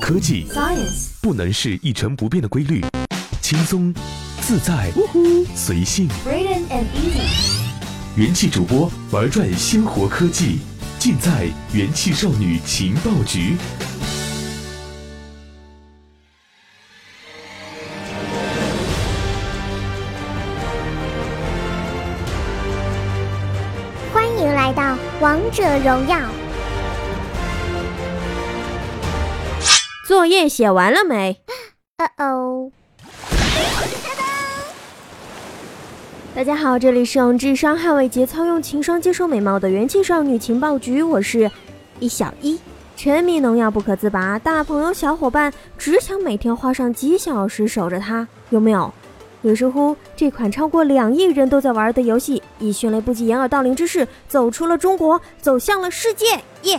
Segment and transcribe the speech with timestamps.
[0.00, 2.80] 科技 Science 不能是一成不变的规律，
[3.40, 3.92] 轻松、
[4.40, 4.90] 自在、
[5.54, 6.08] 随性。
[6.26, 7.60] Braden and Easy
[8.16, 10.60] 元气主播玩转鲜活科技，
[10.98, 13.56] 尽在元气少女情报局。
[24.12, 24.82] 欢迎来到
[25.20, 26.18] 《王者荣耀》。
[30.12, 31.40] 作业写完了没？
[31.96, 32.70] 呃哦，
[36.34, 41.50] 大家好，这里是用智商捍卫节操，用情商接受美貌的元气少女情报局，我是
[41.98, 42.60] 一小一。
[42.94, 48.92] 沉迷农药不可自拔，大朋友小伙伴只想每天花上几小时守着它，有没有？
[49.40, 56.78] 于是乎，这款超过两亿人都在玩的游戏，以迅雷不及掩耳盗铃之势走出了中国，走向了世界，耶、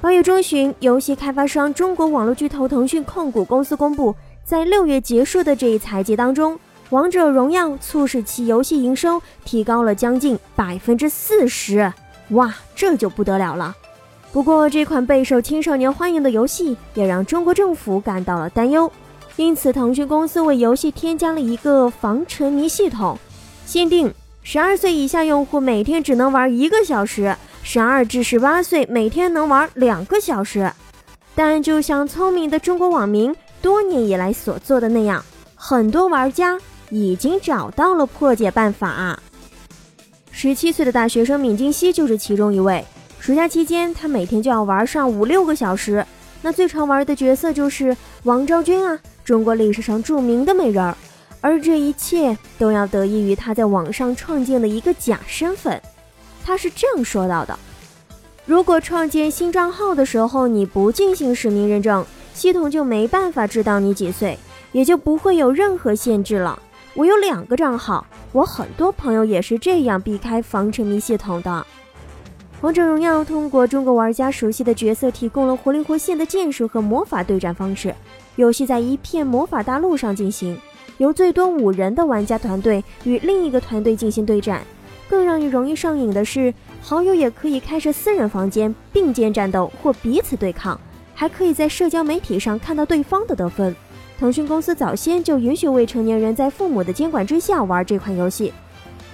[0.00, 6.54] 八月中旬，游戏开发商中国网络巨头腾讯控股公司公布，在六月结束的这一财季当中，
[6.90, 11.92] 《王者荣耀》促使其游戏营收提高了将近百分之四十，
[12.30, 13.74] 哇，这就不得了了。
[14.30, 18.88] 不过，这款备受青少年欢迎的游戏也让中国政府感到了担忧，
[19.34, 23.18] 因此腾讯公司为游戏添加了一个防沉迷系统，
[23.66, 27.36] 限定十二岁以下用户每天只能玩一个小时。
[27.70, 30.72] 十二至十八岁每天能玩两个小时，
[31.34, 35.22] 但就像聪明的中国网民多年以来所做的那样，
[35.54, 39.20] 很多玩家已经找到了破解办法。
[40.30, 42.82] 十七岁的大学生闵金熙就是其中一位。
[43.20, 46.02] 暑假期间，他每天就要玩上五六个小时，
[46.40, 50.96] 那最常玩的角色就是王昭君啊，中国历史上著名的美人儿。
[51.42, 55.78] 而这一切都要得益于他在网上创建的一个假身份。
[56.48, 57.58] 他是这样说到的：
[58.46, 64.38] 如果创建新账号的时候你不进行实名认证，系统就没办法知道你几岁，
[64.72, 66.58] 也就不会有任何限制了。
[66.94, 71.66] 我有两个账号，我很多朋友也是这样避开防沉迷系统的。
[72.62, 77.94] 王者荣耀通过中国玩家熟悉的角色，提供了活灵活现的剑术和魔法对战方式。
[78.36, 80.58] 游戏在一片魔法大陆上进行，
[80.96, 84.62] 由最多五人的玩家团队与另一个团队进行对战。
[85.08, 86.52] 更让你容易上瘾的是，
[86.82, 90.78] 好友也可以开设私人房间并肩战斗或彼此对抗，
[91.14, 93.74] 还可以在社交媒体上看到对方的得分。
[94.18, 98.52] 腾讯公司早先就允许未成年人在父母的监管之下玩这款游戏，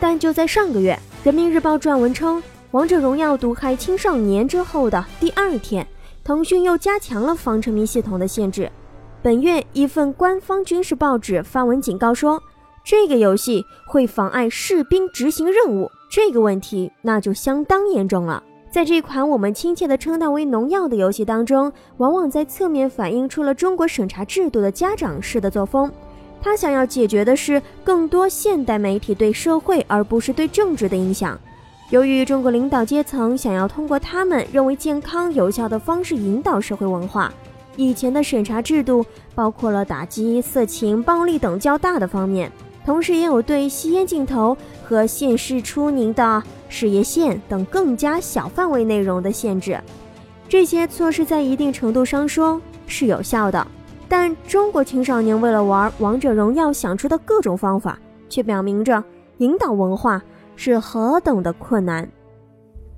[0.01, 2.39] 但就在上个月，《人民日报》撰文称，
[2.73, 5.87] 《王者荣耀》毒害青少年之后的第二天，
[6.25, 8.71] 腾讯又加强了防沉迷系统的限制。
[9.23, 12.43] 本月，一份官方军事报纸发文警告说。
[12.85, 18.43] 这个游戏会妨碍士兵执行任务，这个问题那就相当严重了。
[18.71, 25.91] 在这款我们亲切地称它为“农药”的游戏当中，往往在侧面反映出了中国审查制度的家长式的作风。
[26.43, 31.41] 他想要解决的是更多现代媒体对社会而不是对政治的影响。
[31.89, 37.33] 由于中国领导阶层想要通过他们认为健康有效的方式引导社会文化，
[37.77, 42.53] 以前的审查制度包括了打击色情、暴力等较大的方面。
[42.85, 49.81] 同时，也有对吸烟镜头和现实出您的事业线等更加小范围内容的限制。
[50.49, 53.67] 这些措施在一定程度上说是有效的，
[54.07, 59.03] 但中国青少年为了玩王者荣耀想出的各种方法，却表明着
[59.39, 60.23] 引导文化
[60.55, 62.07] 是何等的困难。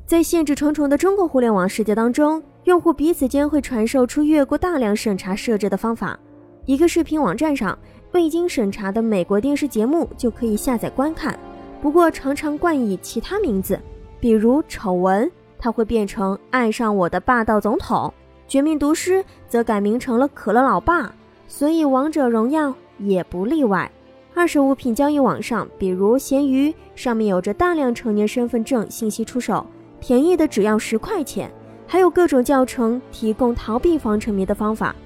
[0.04, 6.18] 在限制重重的中国互联网世界当中，用户彼此间会传授出越过大量审查设置的方法。
[6.64, 7.78] 一个视频网站上。
[8.16, 11.38] 未经审查的美国电视节目就可以下载观看，
[11.82, 13.78] 不过常常冠以其他名字，
[14.18, 18.08] 比如丑闻，它会变成《爱上我的霸道总统》；
[18.48, 21.14] 绝命毒师则改名成了可乐老爸，
[21.46, 23.92] 所以王者荣耀也不例外。
[24.34, 29.66] 二手物品交易网上，比如闲鱼，上面有着大量成年身份证信息出手，
[30.00, 31.50] 便宜的只要十块钱，
[31.86, 34.96] 还有各种教程提供逃避防沉迷的方法。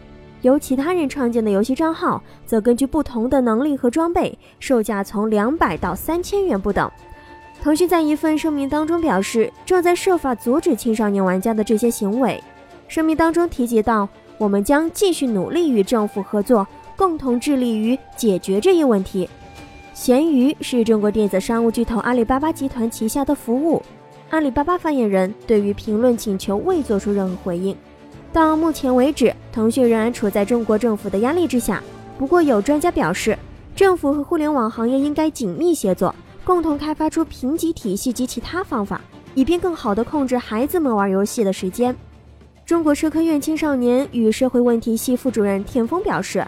[0.43, 6.91] 由其他人创建的游戏账号，则根据不同的能力和装备，售价从两百到三千元不等。
[7.63, 12.43] 腾讯在一份声明当中表示，正在设法阻止青少年玩家的这些行为。
[12.89, 14.09] 声明当中提及到，
[14.39, 16.67] 我们将继续努力与政府合作，
[16.97, 19.29] 共同致力于解决这一问题。
[19.93, 23.83] 闲鱼是中国电子商务巨头阿里巴巴集团旗下的服务。
[24.31, 27.77] 阿里巴巴发言人对于评论请求未做出任何回应。
[28.33, 31.83] 到目前为止，腾讯仍然处在中国政府的压力之下。
[32.17, 33.37] 不过，有专家表示，
[33.75, 39.01] 政府和互联网行业应该紧密协作，共同开发出评级体系及其他方法，
[39.35, 41.95] 以便更好地控制孩子们玩游戏的时间。
[42.65, 46.47] 中国社科院青少年与社会问题系副主任田丰表示，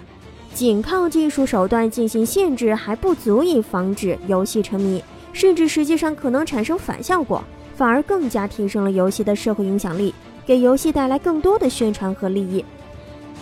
[0.55, 5.02] 仅靠技术手段进行限制还不足以防止游戏沉迷，
[5.32, 7.43] 甚至实际上可能产生反效果，
[7.75, 10.14] 反而更加提升了游戏的社会影响力，
[10.46, 12.64] 给游戏带来更多的宣传和利益。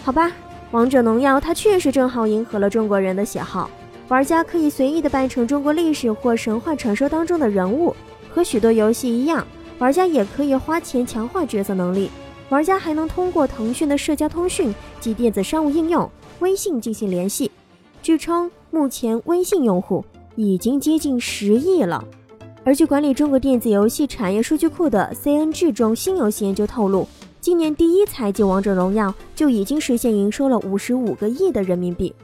[0.05, 0.32] 好吧，
[0.70, 3.70] 王者荣耀它确实正好迎合了中国人的喜好，
[4.08, 7.94] 玩家可以随意的扮成中国历史或神话传说当中的人物，
[8.31, 9.47] 和许多游戏一样，
[9.79, 12.11] 玩家也可以花钱强化角色能力。
[12.49, 16.11] 玩家还能通过腾讯的社交通讯及电子商务应用
[16.41, 17.50] 微信进行联系。
[18.03, 20.05] 据称，目前微信用户
[20.35, 22.03] 已经接近十亿了。
[22.62, 27.09] 而据管理中国电子游戏产业数据库的 CNG 中新游戏研究透露，
[27.41, 32.15] 今年第一财季《王者荣耀》就已经实现营收了五十五个亿的人民币。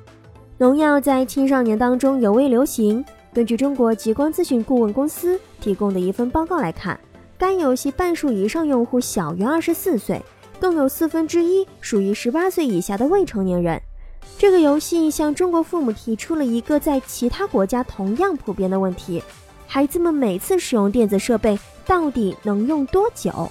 [0.59, 3.05] 荣耀在青少年当中尤为流行。
[3.33, 6.99] 根据中国极光咨询顾问公司提供的一份报告来看。
[7.39, 10.23] 该游戏半数以上用户小于二十四岁，
[10.59, 13.79] 更有四分之一属于十八岁以下的未成年人。
[14.39, 19.23] 这个游戏向中国父母提出了一个在其他国家同样普遍的问题：
[19.67, 23.51] 孩子们每次使用电子设备到底能用多久？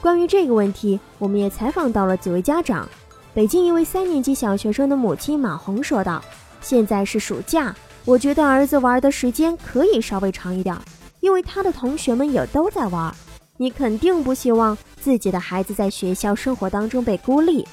[0.00, 2.88] 关于这个问题，我们也采访到了几位家长。
[3.34, 6.24] 北京一位三年级小学生的母亲马红说道
[6.60, 7.74] ：“现在是暑假，
[8.04, 10.76] 我觉得儿子玩的时间可以稍微长一点。”
[11.20, 13.12] 因为他的同学们也都在玩，
[13.56, 17.66] 你肯定不希望自己的孩子在学校生活当中被孤立。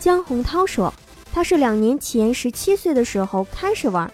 [0.00, 0.92] 江洪涛说，
[1.32, 4.10] 他是两年前十七岁的时候开始玩，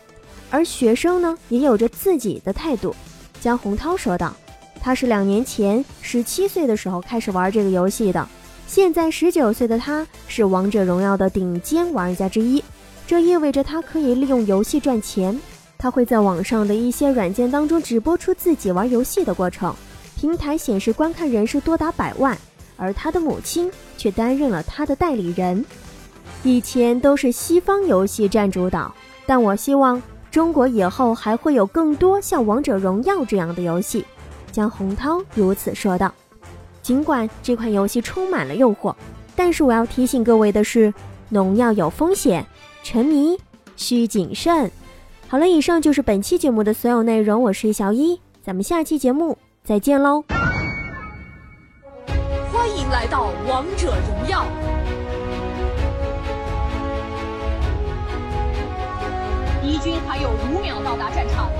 [0.54, 2.94] 而学生呢也有着自己的态度。
[3.40, 4.32] 江洪涛说道，
[4.80, 8.28] 他是两年前十七岁的时候开始玩这个游戏的，
[8.68, 12.62] 现在十九岁的他是王者荣耀的顶尖玩家之一，
[13.04, 15.36] 这意味着他可以利用游戏赚钱。
[15.76, 19.74] 他会在网上的一些软件当中直播出自己玩游戏的过程，
[20.16, 22.38] 平台显示观看人数多达百万，
[22.76, 23.68] 而他的母亲
[23.98, 25.64] 却担任了他的代理人。
[26.44, 28.94] 以前都是西方游戏占主导，
[29.26, 30.00] 但我希望
[30.34, 34.04] 中国以后还会有更多像《王者荣耀》这样的游戏。
[34.50, 36.12] 江洪涛如此说道。
[36.82, 38.92] 尽管这款游戏充满了诱惑，
[39.36, 40.92] 但是我要提醒各位的是，
[41.28, 42.44] 农药有风险，
[42.82, 43.38] 沉迷
[43.76, 44.68] 需谨慎。
[45.28, 47.40] 好了，以上就是本期节目的所有内容。
[47.40, 50.24] 我是小一，咱们下期节目再见喽！
[52.52, 54.44] 欢迎来到王者荣耀，
[59.74, 61.50] 敌军还有五秒到达战场。